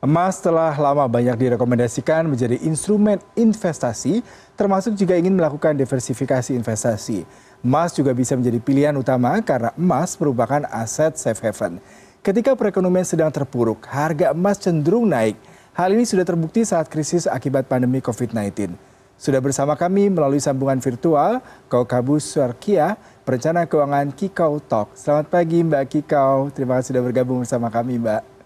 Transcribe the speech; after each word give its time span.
Emas 0.00 0.40
telah 0.40 0.72
lama 0.80 1.04
banyak 1.04 1.36
direkomendasikan 1.36 2.24
menjadi 2.24 2.56
instrumen 2.64 3.20
investasi, 3.36 4.24
termasuk 4.56 4.96
jika 4.96 5.12
ingin 5.12 5.36
melakukan 5.36 5.76
diversifikasi 5.76 6.56
investasi. 6.56 7.28
Emas 7.60 7.92
juga 7.92 8.16
bisa 8.16 8.32
menjadi 8.32 8.64
pilihan 8.64 8.96
utama 8.96 9.36
karena 9.44 9.76
emas 9.76 10.16
merupakan 10.16 10.64
aset 10.72 11.20
safe 11.20 11.44
haven. 11.44 11.84
Ketika 12.24 12.56
perekonomian 12.56 13.04
sedang 13.04 13.28
terpuruk, 13.28 13.84
harga 13.92 14.32
emas 14.32 14.56
cenderung 14.56 15.04
naik. 15.04 15.36
Hal 15.76 15.92
ini 15.92 16.08
sudah 16.08 16.24
terbukti 16.24 16.64
saat 16.64 16.88
krisis 16.88 17.28
akibat 17.28 17.68
pandemi 17.68 18.00
COVID-19. 18.00 18.72
Sudah 19.20 19.44
bersama 19.44 19.76
kami 19.76 20.08
melalui 20.08 20.40
sambungan 20.40 20.80
virtual, 20.80 21.44
Kaukabus 21.68 22.24
Suarkia, 22.24 22.96
perencana 23.28 23.68
keuangan 23.68 24.16
Kikau 24.16 24.64
Talk. 24.64 24.96
Selamat 24.96 25.28
pagi 25.28 25.60
Mbak 25.60 25.84
Kikau, 25.92 26.48
terima 26.56 26.80
kasih 26.80 26.96
sudah 26.96 27.04
bergabung 27.04 27.44
bersama 27.44 27.68
kami 27.68 28.00
Mbak 28.00 28.39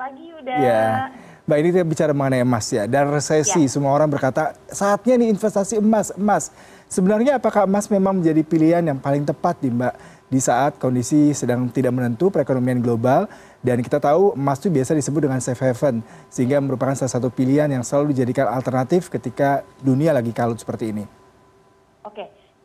pagi 0.00 0.32
Yuda. 0.32 0.56
Ya. 0.56 1.12
Mbak 1.44 1.56
ini 1.60 1.68
kita 1.76 1.84
bicara 1.84 2.12
mengenai 2.16 2.40
emas 2.40 2.64
ya 2.72 2.88
dan 2.88 3.12
resesi 3.12 3.68
ya. 3.68 3.68
semua 3.68 3.92
orang 3.92 4.08
berkata 4.08 4.56
saatnya 4.72 5.20
nih 5.20 5.28
investasi 5.28 5.76
emas 5.76 6.08
emas 6.16 6.48
sebenarnya 6.88 7.36
apakah 7.36 7.68
emas 7.68 7.84
memang 7.92 8.16
menjadi 8.16 8.40
pilihan 8.40 8.80
yang 8.80 8.96
paling 8.96 9.28
tepat 9.28 9.60
nih 9.60 9.68
Mbak 9.68 9.94
di 10.30 10.40
saat 10.40 10.78
kondisi 10.80 11.36
sedang 11.36 11.68
tidak 11.68 11.92
menentu 11.92 12.32
perekonomian 12.32 12.80
global 12.80 13.28
dan 13.60 13.82
kita 13.84 14.00
tahu 14.00 14.32
emas 14.38 14.62
itu 14.62 14.72
biasa 14.72 14.96
disebut 14.96 15.20
dengan 15.28 15.42
safe 15.42 15.60
haven 15.60 16.00
sehingga 16.32 16.62
merupakan 16.64 16.96
salah 16.96 17.12
satu 17.20 17.28
pilihan 17.28 17.68
yang 17.68 17.84
selalu 17.84 18.16
dijadikan 18.16 18.48
alternatif 18.48 19.12
ketika 19.12 19.66
dunia 19.84 20.16
lagi 20.16 20.32
kalut 20.32 20.56
seperti 20.56 20.96
ini. 20.96 21.19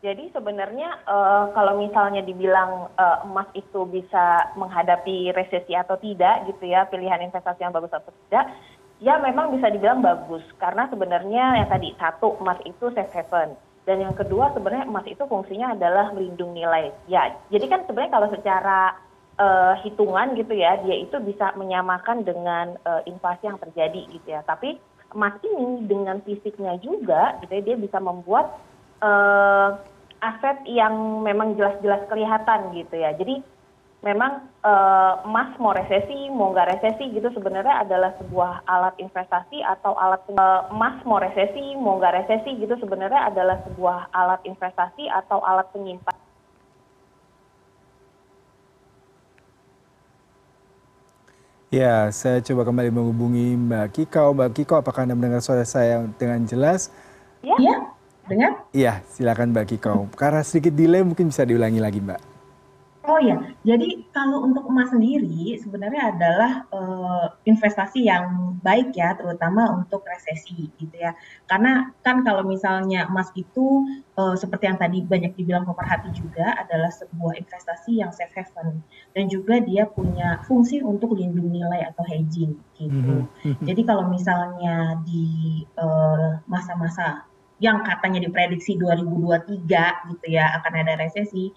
Jadi 0.05 0.29
sebenarnya 0.29 1.01
uh, 1.09 1.49
kalau 1.57 1.81
misalnya 1.81 2.21
dibilang 2.21 2.93
uh, 2.93 3.25
emas 3.25 3.49
itu 3.57 3.89
bisa 3.89 4.53
menghadapi 4.53 5.33
resesi 5.33 5.73
atau 5.73 5.97
tidak 5.97 6.45
gitu 6.45 6.69
ya, 6.69 6.85
pilihan 6.85 7.25
investasi 7.25 7.65
yang 7.65 7.73
bagus 7.73 7.89
atau 7.89 8.13
tidak, 8.13 8.53
ya 9.01 9.17
memang 9.17 9.57
bisa 9.57 9.65
dibilang 9.73 10.05
bagus 10.05 10.45
karena 10.61 10.85
sebenarnya 10.93 11.57
yang 11.57 11.69
tadi 11.73 11.97
satu 11.97 12.37
emas 12.37 12.61
itu 12.69 12.93
safe 12.93 13.09
haven 13.17 13.57
dan 13.89 13.97
yang 14.01 14.13
kedua 14.13 14.53
sebenarnya 14.53 14.85
emas 14.85 15.09
itu 15.09 15.25
fungsinya 15.25 15.73
adalah 15.73 16.13
melindungi 16.13 16.61
nilai. 16.61 16.93
Ya, 17.09 17.33
jadi 17.49 17.65
kan 17.65 17.89
sebenarnya 17.89 18.13
kalau 18.13 18.29
secara 18.29 18.93
uh, 19.41 19.73
hitungan 19.81 20.37
gitu 20.37 20.53
ya, 20.53 20.85
dia 20.85 21.01
itu 21.01 21.17
bisa 21.21 21.53
menyamakan 21.57 22.21
dengan 22.21 22.77
uh, 22.85 23.01
inflasi 23.09 23.49
yang 23.49 23.57
terjadi 23.57 24.05
gitu 24.13 24.27
ya. 24.37 24.45
Tapi 24.45 24.77
emas 25.17 25.33
ini 25.41 25.85
dengan 25.89 26.21
fisiknya 26.25 26.77
juga 26.81 27.41
gitu 27.41 27.57
ya, 27.57 27.61
dia 27.73 27.77
bisa 27.77 27.97
membuat 28.01 28.57
uh, 29.05 29.94
aset 30.23 30.63
yang 30.67 31.23
memang 31.23 31.55
jelas-jelas 31.59 32.07
kelihatan 32.07 32.71
gitu 32.75 32.95
ya. 32.95 33.11
Jadi 33.15 33.43
memang 34.05 34.45
uh, 34.61 35.25
emas 35.25 35.57
mau 35.57 35.73
resesi 35.73 36.29
mau 36.29 36.53
nggak 36.53 36.77
resesi 36.77 37.09
gitu 37.09 37.25
sebenarnya 37.33 37.81
adalah 37.81 38.13
sebuah 38.21 38.61
alat 38.69 38.93
investasi 39.01 39.65
atau 39.65 39.97
alat 39.97 40.21
uh, 40.29 40.69
emas 40.69 41.01
mau 41.09 41.17
resesi 41.17 41.73
mau 41.73 41.97
nggak 41.97 42.21
resesi 42.21 42.53
gitu 42.61 42.77
sebenarnya 42.77 43.33
adalah 43.33 43.57
sebuah 43.65 44.13
alat 44.13 44.45
investasi 44.45 45.09
atau 45.09 45.41
alat 45.41 45.65
penyimpan. 45.73 46.13
Ya, 51.73 52.07
saya 52.13 52.39
coba 52.39 52.63
kembali 52.63 52.87
menghubungi 52.87 53.57
Mbak 53.57 53.99
Kikau. 53.99 54.31
Mbak 54.31 54.53
Kikau, 54.53 54.79
apakah 54.79 55.03
Anda 55.03 55.17
mendengar 55.17 55.43
suara 55.43 55.67
saya 55.67 56.07
dengan 56.15 56.47
jelas? 56.47 56.87
Ya. 57.43 57.57
ya 57.59 57.94
dengar? 58.27 58.51
Iya, 58.73 59.01
silakan 59.09 59.53
Mbak 59.53 59.65
Kiko. 59.75 60.09
Karena 60.13 60.41
sedikit 60.41 60.73
delay 60.73 61.01
mungkin 61.05 61.29
bisa 61.29 61.45
diulangi 61.45 61.79
lagi 61.81 61.99
Mbak. 62.01 62.35
Oh 63.05 63.21
ya, 63.21 63.37
jadi 63.61 64.01
kalau 64.09 64.41
untuk 64.49 64.65
emas 64.65 64.89
sendiri 64.89 65.53
sebenarnya 65.61 66.09
adalah 66.09 66.51
uh, 66.73 67.29
investasi 67.45 68.09
yang 68.09 68.57
baik 68.65 68.97
ya, 68.97 69.13
terutama 69.13 69.69
untuk 69.77 70.01
resesi 70.09 70.73
gitu 70.81 70.95
ya. 70.97 71.13
Karena 71.45 71.93
kan 72.01 72.25
kalau 72.25 72.41
misalnya 72.41 73.05
emas 73.05 73.29
itu 73.37 73.85
uh, 74.17 74.33
seperti 74.33 74.65
yang 74.65 74.81
tadi 74.81 75.05
banyak 75.05 75.37
dibilang 75.37 75.69
pemerhati 75.69 76.17
juga 76.17 76.57
adalah 76.57 76.89
sebuah 76.89 77.37
investasi 77.37 78.01
yang 78.01 78.09
safe 78.09 78.33
haven 78.33 78.81
dan 79.13 79.29
juga 79.29 79.61
dia 79.61 79.85
punya 79.85 80.41
fungsi 80.49 80.81
untuk 80.81 81.13
lindung 81.13 81.53
nilai 81.53 81.85
atau 81.85 82.01
hedging 82.09 82.57
gitu. 82.73 83.21
Mm 83.21 83.29
-hmm. 83.29 83.65
Jadi 83.69 83.81
kalau 83.85 84.09
misalnya 84.09 84.97
di 85.05 85.61
eh, 85.77 86.29
masa-masa 86.49 87.21
uh, 87.21 87.34
yang 87.63 87.83
katanya 87.87 88.19
diprediksi 88.19 88.75
2023 88.75 89.63
gitu 90.11 90.25
ya 90.27 90.59
akan 90.59 90.73
ada 90.75 90.99
resesi, 90.99 91.55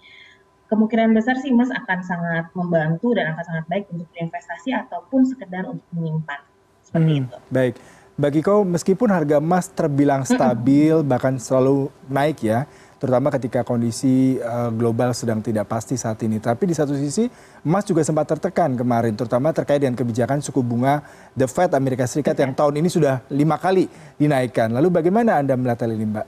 kemungkinan 0.71 1.11
besar 1.11 1.35
sih 1.41 1.51
Mas 1.51 1.73
akan 1.73 1.99
sangat 2.05 2.45
membantu 2.55 3.17
dan 3.17 3.35
akan 3.35 3.43
sangat 3.43 3.65
baik 3.67 3.85
untuk 3.91 4.07
berinvestasi 4.15 4.71
ataupun 4.85 5.27
sekedar 5.27 5.67
untuk 5.67 5.85
menyimpan. 5.91 6.39
Seperti 6.85 7.11
hmm, 7.11 7.21
itu. 7.25 7.37
Baik. 7.51 7.75
Bagi 8.19 8.39
kau 8.43 8.67
meskipun 8.67 9.09
harga 9.15 9.39
emas 9.39 9.71
terbilang 9.71 10.27
stabil 10.27 10.91
bahkan 11.07 11.39
selalu 11.39 11.87
naik 12.11 12.43
ya, 12.43 12.67
terutama 12.99 13.31
ketika 13.31 13.63
kondisi 13.63 14.37
uh, 14.43 14.69
global 14.75 15.15
sedang 15.15 15.39
tidak 15.39 15.71
pasti 15.71 15.95
saat 15.95 16.19
ini. 16.21 16.37
Tapi 16.37 16.67
di 16.67 16.75
satu 16.75 16.93
sisi 16.93 17.25
emas 17.63 17.87
juga 17.87 18.03
sempat 18.03 18.27
tertekan 18.27 18.75
kemarin, 18.75 19.15
terutama 19.15 19.55
terkait 19.55 19.79
dengan 19.79 19.95
kebijakan 19.95 20.43
suku 20.43 20.59
bunga 20.59 21.01
The 21.33 21.47
Fed 21.47 21.71
Amerika 21.73 22.03
Serikat 22.05 22.35
yang 22.37 22.51
tahun 22.51 22.83
ini 22.83 22.89
sudah 22.91 23.23
lima 23.31 23.55
kali 23.55 23.87
dinaikkan. 24.19 24.75
Lalu 24.75 25.01
bagaimana 25.01 25.39
Anda 25.39 25.55
melihat 25.55 25.87
hal 25.87 25.95
ini, 25.95 26.05
Mbak? 26.05 26.27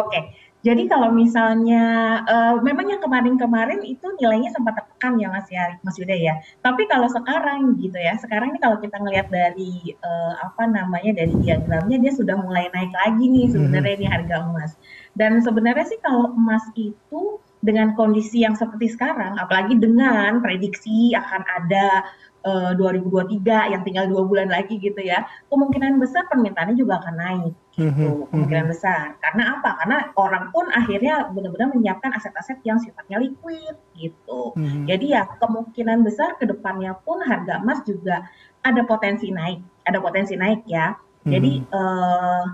Oke. 0.00 0.18
Jadi 0.64 0.88
kalau 0.88 1.12
misalnya 1.12 1.84
uh, 2.24 2.54
memang 2.64 2.88
yang 2.88 2.96
kemarin-kemarin 3.04 3.84
itu 3.84 4.08
nilainya 4.16 4.48
sempat 4.48 4.80
tertekan 4.80 4.93
ya 5.20 5.28
Mas 5.28 5.48
ya 5.52 5.76
Mas 5.84 5.96
Yuda 6.00 6.16
ya. 6.16 6.34
Tapi 6.64 6.88
kalau 6.88 7.08
sekarang 7.12 7.76
gitu 7.80 7.96
ya, 8.00 8.16
sekarang 8.16 8.56
ini 8.56 8.58
kalau 8.64 8.80
kita 8.80 8.96
ngelihat 8.96 9.28
dari 9.28 9.92
uh, 10.00 10.32
apa 10.40 10.64
namanya 10.64 11.12
dari 11.12 11.34
diagramnya 11.44 12.00
dia 12.00 12.12
sudah 12.16 12.36
mulai 12.40 12.72
naik 12.72 12.92
lagi 12.92 13.24
nih 13.28 13.46
sebenarnya 13.52 13.80
mm 13.80 13.98
-hmm. 14.00 14.04
ini 14.04 14.06
harga 14.08 14.36
emas. 14.40 14.72
Dan 15.14 15.32
sebenarnya 15.44 15.86
sih 15.86 16.00
kalau 16.00 16.32
emas 16.32 16.64
itu 16.74 17.38
dengan 17.64 17.96
kondisi 17.96 18.44
yang 18.44 18.52
seperti 18.56 18.92
sekarang, 18.92 19.40
apalagi 19.40 19.80
dengan 19.80 20.44
prediksi 20.44 21.16
akan 21.16 21.42
ada 21.48 22.04
uh, 22.44 22.72
2023 22.76 23.72
yang 23.72 23.82
tinggal 23.82 24.04
dua 24.06 24.22
bulan 24.28 24.48
lagi 24.52 24.76
gitu 24.78 25.00
ya, 25.00 25.24
kemungkinan 25.48 25.96
besar 25.98 26.28
permintaannya 26.28 26.76
juga 26.76 27.00
akan 27.00 27.14
naik 27.16 27.54
gitu, 27.74 27.90
mm 27.90 27.92
-hmm. 27.92 28.28
kemungkinan 28.30 28.66
besar. 28.70 29.18
Karena 29.18 29.58
apa? 29.58 29.70
Karena 29.82 29.98
orang 30.14 30.54
pun 30.54 30.68
akhirnya 30.70 31.28
benar-benar 31.32 31.74
menyiapkan 31.74 32.14
aset-aset 32.14 32.62
yang 32.62 32.78
sifatnya 32.78 33.18
liquid 33.18 33.74
gitu. 33.98 34.54
Mm 34.54 34.64
-hmm. 34.64 34.84
Jadi 34.86 35.06
ya 35.16 35.26
kemungkinan 35.40 36.06
besar 36.06 36.38
ke 36.38 36.46
depannya 36.46 36.94
pun 37.02 37.18
harga 37.24 37.58
emas 37.58 37.82
juga 37.82 38.28
ada 38.62 38.84
potensi 38.86 39.32
naik, 39.34 39.58
ada 39.88 39.98
potensi 39.98 40.38
naik 40.38 40.62
ya. 40.70 40.94
-hmm. 40.94 41.30
Jadi 41.32 41.52
uh, 41.72 42.44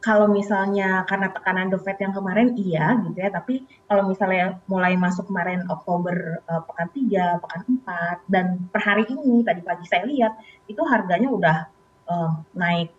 kalau 0.00 0.32
misalnya 0.32 1.04
karena 1.04 1.28
tekanan 1.28 1.68
The 1.68 1.78
Fed 1.80 2.00
yang 2.00 2.16
kemarin 2.16 2.56
iya 2.56 2.96
gitu 3.04 3.20
ya, 3.20 3.28
tapi 3.28 3.68
kalau 3.84 4.08
misalnya 4.08 4.56
mulai 4.64 4.96
masuk 4.96 5.28
kemarin 5.28 5.68
Oktober 5.68 6.40
uh, 6.48 6.64
pekan 6.64 6.88
3, 6.88 7.42
pekan 7.44 7.62
4 7.84 8.32
dan 8.32 8.46
per 8.72 8.80
hari 8.80 9.04
ini 9.12 9.44
tadi 9.44 9.60
pagi 9.60 9.84
saya 9.84 10.08
lihat 10.08 10.32
itu 10.72 10.80
harganya 10.88 11.28
udah 11.28 11.56
uh, 12.08 12.32
naik 12.56 12.96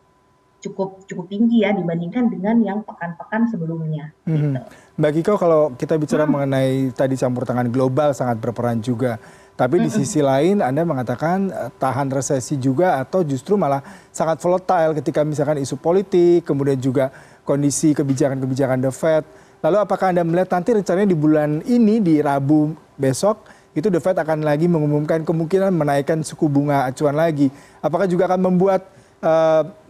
cukup 0.61 1.03
cukup 1.09 1.25
tinggi 1.27 1.66
ya 1.66 1.73
dibandingkan 1.73 2.29
dengan 2.29 2.61
yang 2.61 2.79
pekan-pekan 2.85 3.49
sebelumnya. 3.49 4.13
Hmm. 4.29 4.38
Gitu. 4.38 4.59
Mbak 5.01 5.11
Kiko 5.17 5.33
kalau 5.41 5.61
kita 5.73 5.97
bicara 5.97 6.23
hmm. 6.23 6.31
mengenai 6.31 6.72
tadi 6.94 7.17
campur 7.17 7.44
tangan 7.44 7.67
global 7.73 8.13
sangat 8.13 8.38
berperan 8.38 8.79
juga. 8.79 9.17
Tapi 9.51 9.77
di 9.77 9.94
sisi 9.94 10.23
lain 10.25 10.63
Anda 10.63 10.81
mengatakan 10.81 11.53
uh, 11.53 11.69
tahan 11.75 12.09
resesi 12.09 12.57
juga 12.57 12.97
atau 12.97 13.22
justru 13.22 13.59
malah 13.59 13.83
sangat 14.09 14.41
volatile 14.41 14.97
ketika 14.97 15.22
misalkan 15.22 15.61
isu 15.61 15.77
politik, 15.77 16.47
kemudian 16.49 16.81
juga 16.81 17.13
kondisi 17.45 17.93
kebijakan-kebijakan 17.93 18.81
The 18.81 18.93
Fed. 18.93 19.23
Lalu 19.61 19.78
apakah 19.85 20.16
Anda 20.16 20.25
melihat 20.25 20.57
nanti 20.57 20.73
rencananya 20.73 21.09
di 21.13 21.17
bulan 21.17 21.61
ini 21.69 22.01
di 22.01 22.17
Rabu 22.25 22.73
besok 22.97 23.45
itu 23.78 23.88
The 23.88 24.01
Fed 24.01 24.17
akan 24.17 24.41
lagi 24.41 24.66
mengumumkan 24.66 25.22
kemungkinan 25.22 25.69
menaikkan 25.72 26.25
suku 26.25 26.49
bunga 26.49 26.89
acuan 26.89 27.13
lagi. 27.13 27.53
Apakah 27.85 28.09
juga 28.09 28.33
akan 28.33 28.41
membuat 28.51 28.84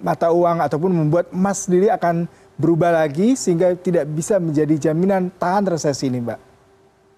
mata 0.04 0.28
uang 0.28 0.60
ataupun 0.60 0.92
membuat 0.92 1.32
emas 1.32 1.64
sendiri 1.64 1.88
akan 1.88 2.28
berubah 2.60 2.94
lagi 2.94 3.34
sehingga 3.34 3.74
tidak 3.80 4.06
bisa 4.12 4.38
menjadi 4.38 4.92
jaminan 4.92 5.32
tahan 5.40 5.66
resesi 5.72 6.12
ini, 6.12 6.20
Mbak? 6.22 6.40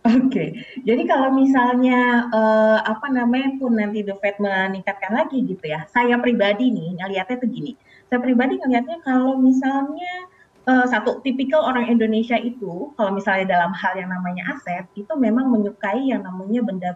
Oke, 0.03 0.51
jadi 0.83 1.07
kalau 1.07 1.31
misalnya 1.31 2.27
uh, 2.27 2.79
apa 2.83 3.07
namanya 3.07 3.55
pun 3.55 3.71
nanti 3.79 4.03
The 4.03 4.19
Fed 4.19 4.35
meningkatkan 4.35 5.15
lagi 5.15 5.47
gitu 5.47 5.63
ya, 5.63 5.87
saya 5.95 6.19
pribadi 6.19 6.75
nih 6.75 6.99
ngelihatnya 6.99 7.39
tuh 7.39 7.47
gini, 7.47 7.79
saya 8.11 8.19
pribadi 8.19 8.59
ngelihatnya 8.59 8.99
kalau 8.99 9.39
misalnya 9.39 10.27
uh, 10.67 10.85
satu 10.87 11.23
tipikal 11.23 11.63
orang 11.63 11.87
Indonesia 11.87 12.35
itu 12.39 12.91
kalau 12.95 13.11
misalnya 13.15 13.47
dalam 13.47 13.71
hal 13.71 13.93
yang 13.95 14.11
namanya 14.11 14.43
aset 14.55 14.87
itu 14.95 15.11
memang 15.15 15.47
menyukai 15.51 16.11
yang 16.11 16.23
namanya 16.23 16.61
benda 16.63 16.89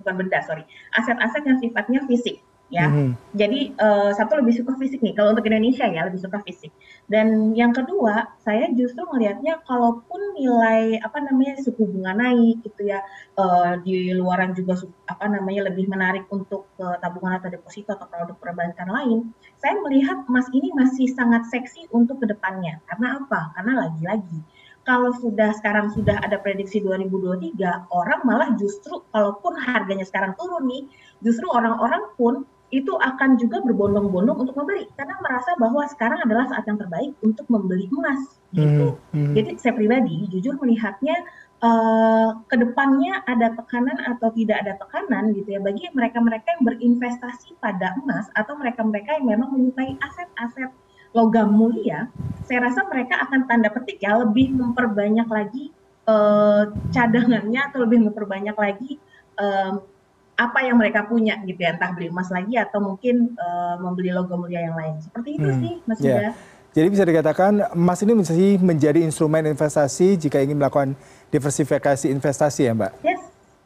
bukan 0.00 0.14
benda 0.16 0.40
sorry 0.44 0.64
aset-aset 0.96 1.44
yang 1.44 1.58
sifatnya 1.60 2.00
fisik 2.08 2.40
ya. 2.70 2.86
Mhm. 2.86 3.18
Jadi 3.34 3.74
uh, 3.76 4.14
satu 4.14 4.38
lebih 4.38 4.62
suka 4.62 4.78
fisik 4.78 5.02
nih 5.02 5.12
kalau 5.18 5.34
untuk 5.34 5.44
Indonesia 5.50 5.84
ya 5.90 6.06
lebih 6.06 6.22
suka 6.22 6.38
fisik. 6.46 6.70
Dan 7.10 7.52
yang 7.58 7.74
kedua, 7.74 8.38
saya 8.40 8.70
justru 8.72 9.02
melihatnya 9.10 9.58
kalaupun 9.66 10.38
nilai 10.38 11.02
apa 11.02 11.18
namanya 11.20 11.58
suku 11.60 11.82
bunga 11.90 12.14
naik 12.14 12.62
gitu 12.62 12.86
ya 12.86 13.02
uh, 13.36 13.76
di 13.82 14.14
luaran 14.14 14.54
juga 14.54 14.78
apa 15.10 15.26
namanya 15.26 15.68
lebih 15.68 15.90
menarik 15.90 16.30
untuk 16.30 16.70
uh, 16.78 16.96
tabungan 17.02 17.42
atau 17.42 17.50
deposito 17.50 17.98
atau 17.98 18.06
produk 18.06 18.38
perbankan 18.38 18.88
lain, 18.88 19.18
saya 19.58 19.74
melihat 19.82 20.22
emas 20.30 20.46
ini 20.54 20.70
masih 20.72 21.10
sangat 21.10 21.50
seksi 21.50 21.90
untuk 21.90 22.22
ke 22.22 22.30
depannya. 22.30 22.78
Karena 22.86 23.18
apa? 23.20 23.50
Karena 23.58 23.86
lagi-lagi 23.86 24.40
kalau 24.80 25.12
sudah 25.12 25.52
sekarang 25.60 25.92
sudah 25.92 26.18
ada 26.24 26.40
prediksi 26.40 26.80
2023, 26.80 27.92
orang 27.92 28.20
malah 28.24 28.50
justru 28.56 29.04
kalaupun 29.12 29.54
harganya 29.60 30.08
sekarang 30.08 30.32
turun 30.40 30.64
nih, 30.66 30.88
justru 31.20 31.46
orang-orang 31.52 32.10
pun 32.16 32.34
itu 32.70 32.94
akan 32.94 33.34
juga 33.34 33.58
berbondong-bondong 33.66 34.46
untuk 34.46 34.54
membeli 34.54 34.86
karena 34.94 35.18
merasa 35.18 35.50
bahwa 35.58 35.82
sekarang 35.90 36.22
adalah 36.22 36.46
saat 36.46 36.64
yang 36.70 36.78
terbaik 36.78 37.10
untuk 37.22 37.46
membeli 37.50 37.90
emas 37.90 38.38
gitu. 38.54 38.94
Hmm, 39.10 39.30
hmm. 39.30 39.34
Jadi 39.34 39.50
saya 39.58 39.74
pribadi 39.74 40.30
jujur 40.30 40.54
melihatnya 40.58 41.18
uh, 41.66 42.38
ke 42.46 42.56
depannya 42.58 43.26
ada 43.26 43.58
tekanan 43.58 43.98
atau 44.06 44.30
tidak 44.34 44.62
ada 44.62 44.78
tekanan 44.78 45.34
gitu 45.34 45.58
ya 45.58 45.60
bagi 45.62 45.90
mereka-mereka 45.90 46.46
yang 46.46 46.62
berinvestasi 46.66 47.58
pada 47.58 47.98
emas 48.06 48.30
atau 48.38 48.54
mereka-mereka 48.54 49.18
yang 49.18 49.26
memang 49.26 49.50
menyukai 49.50 49.98
aset-aset 49.98 50.70
logam 51.10 51.50
mulia, 51.50 52.06
saya 52.46 52.70
rasa 52.70 52.86
mereka 52.86 53.18
akan 53.26 53.50
tanda 53.50 53.66
petik 53.66 53.98
ya 53.98 54.14
lebih 54.22 54.54
memperbanyak 54.54 55.26
lagi 55.26 55.74
uh, 56.06 56.70
cadangannya 56.94 57.60
atau 57.66 57.82
lebih 57.82 58.06
memperbanyak 58.06 58.54
lagi 58.54 59.02
uh, 59.34 59.82
apa 60.40 60.64
yang 60.64 60.80
mereka 60.80 61.04
punya 61.04 61.36
gitu 61.44 61.60
ya, 61.60 61.76
entah 61.76 61.92
beli 61.92 62.08
emas 62.08 62.32
lagi 62.32 62.56
atau 62.56 62.80
mungkin 62.80 63.36
uh, 63.36 63.76
membeli 63.76 64.08
logam 64.08 64.40
mulia 64.40 64.64
yang 64.64 64.72
lain. 64.72 64.96
Seperti 65.04 65.36
itu 65.36 65.48
hmm. 65.52 65.60
sih, 65.60 65.74
Mas 65.84 65.98
yeah. 66.00 66.32
Jadi 66.70 66.86
bisa 66.86 67.02
dikatakan 67.02 67.74
emas 67.74 67.98
ini 68.00 68.14
menjadi 68.62 69.02
instrumen 69.02 69.42
investasi 69.42 70.14
jika 70.16 70.38
ingin 70.38 70.54
melakukan 70.54 70.94
diversifikasi 71.28 72.06
investasi 72.08 72.70
ya 72.70 72.72
Mbak? 72.78 72.92
Yes, 73.02 73.20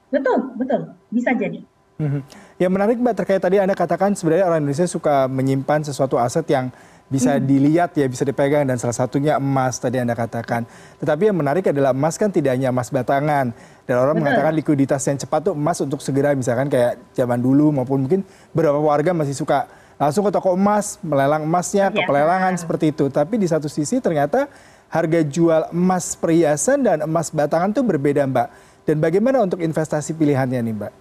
betul, 0.09 0.57
betul. 0.57 0.81
Bisa 1.13 1.37
jadi. 1.37 1.61
Hmm. 2.01 2.25
Yang 2.59 2.73
menarik 2.75 2.97
Mbak 2.99 3.15
terkait 3.23 3.39
tadi 3.45 3.61
Anda 3.61 3.77
katakan 3.77 4.17
sebenarnya 4.17 4.49
orang 4.49 4.67
Indonesia 4.67 4.89
suka 4.89 5.31
menyimpan 5.31 5.85
sesuatu 5.85 6.19
aset 6.19 6.49
yang 6.49 6.73
bisa 7.15 7.39
hmm. 7.39 7.47
dilihat 7.47 7.91
ya, 7.95 8.11
bisa 8.11 8.27
dipegang 8.27 8.67
dan 8.67 8.75
salah 8.75 8.99
satunya 8.99 9.39
emas 9.39 9.79
tadi 9.79 10.03
Anda 10.03 10.19
katakan. 10.19 10.67
Tetapi 10.99 11.31
yang 11.31 11.39
menarik 11.39 11.71
adalah 11.71 11.95
emas 11.95 12.19
kan 12.19 12.35
tidak 12.35 12.59
hanya 12.59 12.75
emas 12.75 12.91
batangan. 12.91 13.55
Dan 13.87 13.95
orang 13.95 14.19
Betul. 14.19 14.23
mengatakan 14.27 14.53
likuiditas 14.59 15.03
yang 15.07 15.19
cepat 15.23 15.41
tuh 15.47 15.55
emas 15.55 15.79
untuk 15.79 16.03
segera 16.03 16.35
misalkan 16.35 16.67
kayak 16.67 16.99
zaman 17.15 17.39
dulu 17.39 17.71
maupun 17.71 18.11
mungkin 18.11 18.27
beberapa 18.51 18.83
warga 18.83 19.15
masih 19.15 19.39
suka 19.39 19.71
langsung 19.95 20.27
ke 20.27 20.35
toko 20.35 20.59
emas, 20.59 20.99
melelang 21.07 21.47
emasnya, 21.47 21.95
ke 21.95 22.03
iya. 22.03 22.09
pelelangan 22.11 22.59
seperti 22.59 22.91
itu. 22.91 23.07
Tapi 23.07 23.39
di 23.39 23.47
satu 23.47 23.71
sisi 23.71 24.03
ternyata 24.03 24.51
harga 24.91 25.21
jual 25.23 25.71
emas 25.71 26.19
perhiasan 26.19 26.83
dan 26.83 27.07
emas 27.07 27.31
batangan 27.31 27.71
tuh 27.71 27.87
berbeda 27.87 28.27
Mbak. 28.27 28.49
Dan 28.85 28.99
bagaimana 28.99 29.41
untuk 29.41 29.63
investasi 29.63 30.13
pilihannya 30.19 30.61
nih 30.61 30.75
Mbak? 30.75 30.93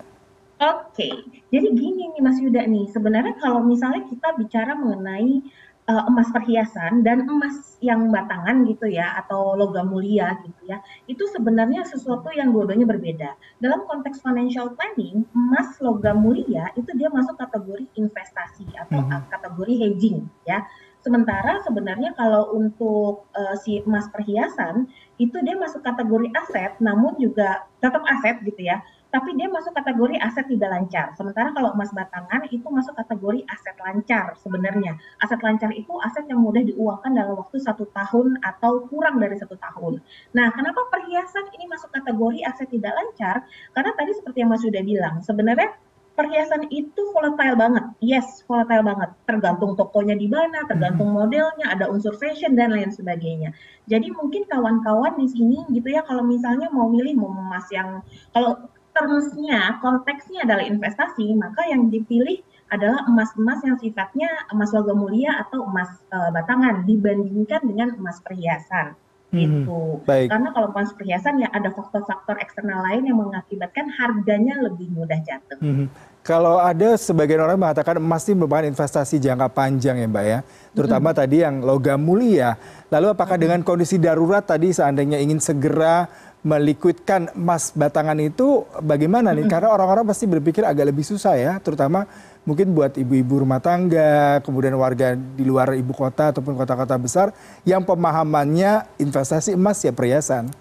Oke, 0.63 1.09
jadi 1.51 1.67
gini 1.75 2.07
nih 2.15 2.21
Mas 2.23 2.39
Yuda 2.39 2.63
nih, 2.63 2.87
sebenarnya 2.87 3.35
kalau 3.41 3.59
misalnya 3.65 4.07
kita 4.07 4.31
bicara 4.39 4.77
mengenai 4.79 5.43
uh, 5.87 6.03
emas 6.07 6.31
perhiasan 6.31 7.03
dan 7.03 7.27
emas 7.27 7.75
yang 7.83 8.07
batangan 8.11 8.63
gitu 8.67 8.87
ya 8.87 9.19
atau 9.19 9.59
logam 9.59 9.91
mulia 9.91 10.39
gitu 10.47 10.71
ya 10.71 10.79
itu 11.11 11.23
sebenarnya 11.35 11.83
sesuatu 11.83 12.31
yang 12.31 12.55
dua-duanya 12.55 12.87
berbeda. 12.87 13.35
Dalam 13.59 13.83
konteks 13.87 14.23
financial 14.23 14.71
planning 14.75 15.27
emas 15.35 15.75
logam 15.83 16.23
mulia 16.23 16.71
itu 16.79 16.89
dia 16.95 17.11
masuk 17.11 17.35
kategori 17.35 17.85
investasi 17.99 18.67
atau 18.79 19.03
hmm. 19.03 19.27
kategori 19.27 19.73
hedging 19.79 20.23
ya. 20.47 20.63
Sementara 21.03 21.59
sebenarnya 21.67 22.15
kalau 22.15 22.55
untuk 22.55 23.27
uh, 23.35 23.55
si 23.59 23.83
emas 23.83 24.07
perhiasan 24.07 24.87
itu 25.19 25.35
dia 25.43 25.59
masuk 25.59 25.83
kategori 25.83 26.31
aset 26.31 26.79
namun 26.79 27.19
juga 27.19 27.67
tetap 27.83 28.07
aset 28.07 28.39
gitu 28.47 28.63
ya 28.63 28.79
tapi 29.13 29.37
dia 29.37 29.45
masuk 29.45 29.77
kategori 29.77 30.17
aset 30.25 30.49
tidak 30.49 30.73
lancar. 30.73 31.13
Sementara 31.13 31.53
kalau 31.53 31.77
emas 31.77 31.93
batangan 31.93 32.49
itu 32.49 32.65
masuk 32.65 32.97
kategori 32.97 33.45
aset 33.45 33.77
lancar 33.77 34.33
sebenarnya. 34.41 34.97
Aset 35.21 35.37
lancar 35.45 35.69
itu 35.69 35.93
aset 36.01 36.25
yang 36.25 36.41
mudah 36.41 36.65
diuangkan 36.65 37.13
dalam 37.13 37.37
waktu 37.37 37.61
satu 37.61 37.85
tahun 37.93 38.41
atau 38.41 38.89
kurang 38.89 39.21
dari 39.21 39.37
satu 39.37 39.53
tahun. 39.61 40.01
Nah, 40.33 40.49
kenapa 40.57 40.89
perhiasan 40.89 41.45
ini 41.53 41.69
masuk 41.69 41.93
kategori 41.93 42.41
aset 42.41 42.73
tidak 42.73 42.97
lancar? 42.97 43.45
Karena 43.77 43.93
tadi 43.93 44.17
seperti 44.17 44.41
yang 44.41 44.49
Mas 44.49 44.65
sudah 44.65 44.81
bilang, 44.81 45.21
sebenarnya 45.21 45.77
perhiasan 46.13 46.69
itu 46.69 47.01
volatile 47.13 47.57
banget. 47.57 47.85
Yes, 48.01 48.45
volatile 48.45 48.85
banget. 48.85 49.09
Tergantung 49.25 49.73
tokonya 49.77 50.17
di 50.17 50.29
mana, 50.29 50.65
tergantung 50.69 51.13
hmm. 51.13 51.17
modelnya, 51.21 51.69
ada 51.69 51.89
unsur 51.89 52.13
fashion 52.17 52.53
dan 52.53 52.73
lain 52.73 52.93
sebagainya. 52.93 53.53
Jadi 53.89 54.13
mungkin 54.15 54.47
kawan-kawan 54.47 55.19
di 55.19 55.27
sini 55.27 55.59
gitu 55.73 55.91
ya 55.91 56.05
kalau 56.07 56.23
misalnya 56.23 56.71
mau 56.71 56.87
milih 56.87 57.19
mau 57.19 57.35
emas 57.35 57.67
yang 57.67 57.99
kalau 58.31 58.72
termsnya, 58.93 59.81
konteksnya 59.81 60.45
adalah 60.45 60.63
investasi, 60.63 61.33
maka 61.35 61.65
yang 61.67 61.89
dipilih 61.89 62.39
adalah 62.73 63.05
emas-emas 63.05 63.61
yang 63.61 63.77
sifatnya 63.77 64.29
emas 64.49 64.73
logam 64.73 64.97
mulia 64.97 65.37
atau 65.45 65.61
emas 65.69 65.93
uh, 66.09 66.33
batangan 66.33 66.81
dibandingkan 66.89 67.61
dengan 67.61 67.93
emas 68.01 68.17
perhiasan. 68.25 68.97
Hmm, 69.33 69.41
gitu. 69.41 69.81
Baik. 70.05 70.29
Karena 70.29 70.49
kalau 70.53 70.67
emas 70.73 70.93
perhiasan 70.93 71.41
ya 71.41 71.49
ada 71.49 71.69
faktor-faktor 71.73 72.37
eksternal 72.37 72.85
lain 72.85 73.09
yang 73.09 73.17
mengakibatkan 73.17 73.89
harganya 73.93 74.61
lebih 74.61 74.89
mudah 74.93 75.17
jatuh. 75.25 75.57
Hmm. 75.57 75.89
Kalau 76.23 76.55
ada 76.55 76.95
sebagian 76.95 77.43
orang 77.43 77.59
mengatakan 77.59 77.99
emas 77.99 78.23
ini 78.29 78.39
merupakan 78.39 78.63
investasi 78.63 79.19
jangka 79.19 79.51
panjang 79.51 79.99
ya 79.99 80.07
Mbak 80.07 80.25
ya, 80.25 80.39
terutama 80.71 81.11
hmm. 81.11 81.17
tadi 81.19 81.35
yang 81.43 81.55
logam 81.59 81.99
mulia. 81.99 82.55
Lalu 82.87 83.11
apakah 83.11 83.35
hmm. 83.35 83.43
dengan 83.43 83.59
kondisi 83.65 83.99
darurat 83.99 84.45
tadi 84.45 84.71
seandainya 84.71 85.19
ingin 85.19 85.43
segera 85.43 86.07
melikuidkan 86.43 87.31
emas 87.33 87.71
batangan 87.71 88.19
itu 88.19 88.67
bagaimana 88.83 89.31
nih? 89.31 89.47
Karena 89.47 89.71
orang-orang 89.71 90.03
pasti 90.03 90.27
berpikir 90.27 90.67
agak 90.67 90.91
lebih 90.91 91.07
susah 91.07 91.39
ya, 91.39 91.55
terutama 91.63 92.03
mungkin 92.43 92.75
buat 92.75 92.99
ibu-ibu 92.99 93.47
rumah 93.47 93.63
tangga, 93.63 94.43
kemudian 94.43 94.75
warga 94.75 95.15
di 95.15 95.43
luar 95.47 95.71
ibu 95.73 95.95
kota 95.95 96.35
ataupun 96.35 96.59
kota-kota 96.59 96.99
besar 96.99 97.27
yang 97.63 97.87
pemahamannya 97.87 98.99
investasi 98.99 99.55
emas 99.55 99.79
ya 99.81 99.95
perhiasan. 99.95 100.51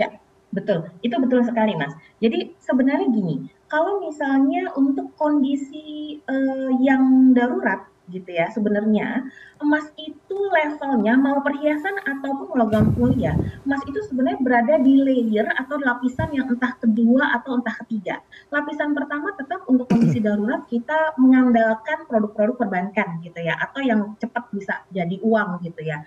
Ya, 0.00 0.08
betul. 0.48 0.88
Itu 1.04 1.20
betul 1.20 1.44
sekali, 1.44 1.76
Mas. 1.76 1.92
Jadi 2.24 2.56
sebenarnya 2.64 3.08
gini, 3.12 3.52
kalau 3.68 4.00
misalnya 4.00 4.72
untuk 4.80 5.12
kondisi 5.20 6.18
uh, 6.24 6.72
yang 6.80 7.36
darurat 7.36 7.84
gitu 8.10 8.28
ya. 8.28 8.50
Sebenarnya 8.52 9.24
emas 9.62 9.88
itu 9.96 10.36
levelnya 10.52 11.16
mau 11.16 11.40
perhiasan 11.40 11.94
ataupun 12.04 12.58
logam 12.58 12.92
mulia, 12.98 13.32
emas 13.64 13.80
itu 13.88 14.00
sebenarnya 14.10 14.40
berada 14.42 14.74
di 14.82 15.00
layer 15.00 15.46
atau 15.56 15.80
lapisan 15.80 16.28
yang 16.36 16.50
entah 16.52 16.74
kedua 16.82 17.40
atau 17.40 17.56
entah 17.56 17.72
ketiga. 17.84 18.20
Lapisan 18.52 18.92
pertama 18.92 19.32
tetap 19.38 19.64
untuk 19.70 19.88
kondisi 19.88 20.20
darurat 20.20 20.66
kita 20.68 21.16
mengandalkan 21.16 22.04
produk-produk 22.10 22.66
perbankan 22.66 23.22
gitu 23.24 23.40
ya, 23.40 23.56
atau 23.62 23.80
yang 23.80 24.12
cepat 24.20 24.50
bisa 24.52 24.84
jadi 24.92 25.16
uang 25.22 25.64
gitu 25.64 25.80
ya. 25.86 26.04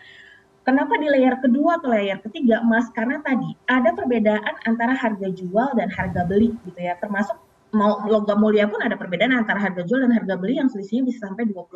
Kenapa 0.67 0.99
di 0.99 1.07
layer 1.07 1.39
kedua 1.39 1.79
atau 1.79 1.95
layer 1.95 2.19
ketiga 2.19 2.59
emas? 2.59 2.91
Karena 2.91 3.23
tadi 3.23 3.55
ada 3.71 3.95
perbedaan 3.95 4.55
antara 4.67 4.91
harga 4.91 5.31
jual 5.31 5.71
dan 5.79 5.87
harga 5.87 6.27
beli 6.27 6.51
gitu 6.67 6.75
ya, 6.83 6.99
termasuk 6.99 7.39
mau 7.75 7.99
logam 8.07 8.39
mulia 8.39 8.69
pun 8.69 8.79
ada 8.79 8.95
perbedaan 8.95 9.35
antara 9.35 9.59
harga 9.59 9.83
jual 9.83 10.03
dan 10.05 10.13
harga 10.15 10.39
beli 10.39 10.59
yang 10.59 10.71
selisihnya 10.71 11.07
bisa 11.11 11.27
sampai 11.27 11.47
20%. 11.49 11.67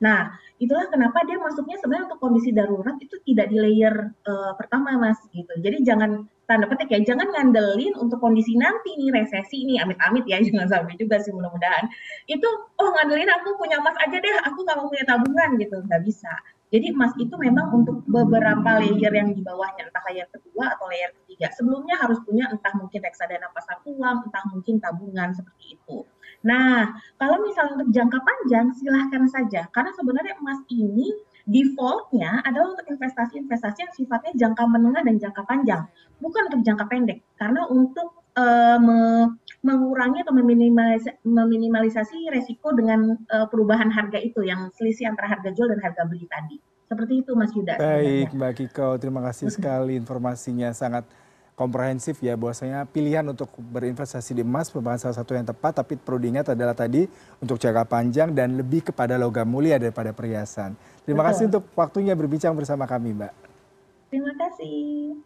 Nah, 0.00 0.32
itulah 0.56 0.88
kenapa 0.88 1.20
dia 1.28 1.36
masuknya 1.36 1.76
sebenarnya 1.76 2.08
untuk 2.08 2.20
kondisi 2.24 2.50
darurat 2.56 2.96
itu 3.04 3.20
tidak 3.28 3.52
di 3.52 3.60
layer 3.60 4.08
uh, 4.24 4.56
pertama, 4.56 4.96
Mas, 4.96 5.20
gitu. 5.28 5.52
Jadi 5.60 5.84
jangan 5.84 6.24
tanda 6.48 6.64
petik 6.72 6.88
ya, 6.88 7.04
jangan 7.04 7.28
ngandelin 7.36 7.92
untuk 8.00 8.16
kondisi 8.16 8.56
nanti 8.56 8.96
nih 8.96 9.12
resesi 9.12 9.60
ini 9.68 9.76
amit-amit 9.76 10.24
ya, 10.24 10.40
jangan 10.48 10.72
sampai 10.72 10.96
juga 10.96 11.20
sih 11.20 11.36
mudah-mudahan. 11.36 11.84
Itu 12.24 12.48
oh 12.80 12.88
ngandelin 12.96 13.28
aku 13.28 13.60
punya 13.60 13.76
emas 13.76 13.96
aja 14.00 14.16
deh, 14.16 14.34
aku 14.48 14.64
nggak 14.64 14.76
mau 14.80 14.88
punya 14.88 15.04
tabungan 15.04 15.50
gitu, 15.60 15.76
nggak 15.84 16.02
bisa. 16.08 16.32
Jadi 16.70 16.94
emas 16.94 17.10
itu 17.18 17.34
memang 17.34 17.74
untuk 17.74 18.06
beberapa 18.06 18.78
layer 18.78 19.10
yang 19.10 19.34
di 19.34 19.42
bawahnya, 19.42 19.90
entah 19.90 20.04
layer 20.06 20.30
kedua 20.30 20.78
atau 20.78 20.86
layer 20.86 21.10
ketiga. 21.22 21.50
Sebelumnya 21.58 21.98
harus 21.98 22.22
punya 22.22 22.46
entah 22.46 22.70
mungkin 22.78 23.02
reksadana 23.02 23.50
pasar 23.50 23.82
uang, 23.82 24.30
entah 24.30 24.44
mungkin 24.54 24.78
tabungan 24.78 25.34
seperti 25.34 25.74
itu. 25.74 26.06
Nah, 26.46 26.94
kalau 27.18 27.42
misalnya 27.42 27.82
untuk 27.82 27.90
jangka 27.90 28.18
panjang, 28.22 28.66
silahkan 28.78 29.24
saja. 29.26 29.66
Karena 29.74 29.90
sebenarnya 29.98 30.38
emas 30.38 30.62
ini 30.70 31.10
defaultnya 31.50 32.38
adalah 32.46 32.78
untuk 32.78 32.86
investasi-investasi 32.86 33.78
yang 33.82 33.94
sifatnya 33.98 34.32
jangka 34.38 34.64
menengah 34.70 35.02
dan 35.02 35.18
jangka 35.18 35.42
panjang, 35.50 35.82
bukan 36.22 36.54
untuk 36.54 36.62
jangka 36.62 36.84
pendek. 36.86 37.18
Karena 37.34 37.66
untuk 37.66 38.14
uh, 38.38 39.26
mengurangi 39.60 40.24
atau 40.24 40.32
meminimalisasi, 40.32 41.20
meminimalisasi 41.24 42.18
resiko 42.32 42.72
dengan 42.72 43.16
uh, 43.28 43.46
perubahan 43.52 43.92
harga 43.92 44.16
itu 44.16 44.40
yang 44.40 44.72
selisih 44.72 45.12
antara 45.12 45.36
harga 45.36 45.52
jual 45.52 45.68
dan 45.68 45.80
harga 45.84 46.08
beli 46.08 46.24
tadi. 46.24 46.56
Seperti 46.90 47.22
itu 47.22 47.32
Mas 47.38 47.52
Yuda. 47.54 47.78
Baik 47.78 48.34
Mbak 48.34 48.52
Kiko, 48.56 48.98
terima 48.98 49.22
kasih 49.22 49.52
sekali 49.52 49.94
informasinya 49.94 50.74
sangat 50.74 51.06
komprehensif 51.54 52.24
ya 52.24 52.40
bahwasanya 52.40 52.88
pilihan 52.88 53.20
untuk 53.28 53.52
berinvestasi 53.60 54.32
di 54.32 54.40
emas 54.40 54.72
merupakan 54.72 54.96
salah 54.96 55.20
satu 55.20 55.36
yang 55.36 55.44
tepat 55.44 55.84
tapi 55.84 56.00
perlu 56.00 56.16
diingat 56.16 56.56
adalah 56.56 56.72
tadi 56.72 57.04
untuk 57.36 57.60
jangka 57.60 57.84
panjang 57.84 58.32
dan 58.32 58.56
lebih 58.56 58.88
kepada 58.90 59.20
logam 59.20 59.44
mulia 59.44 59.76
daripada 59.76 60.16
perhiasan. 60.16 60.72
Terima 61.04 61.20
Betul. 61.20 61.30
kasih 61.36 61.44
untuk 61.52 61.64
waktunya 61.76 62.16
berbincang 62.16 62.56
bersama 62.56 62.88
kami, 62.88 63.12
Mbak. 63.12 63.32
Terima 64.08 64.32
kasih. 64.40 65.20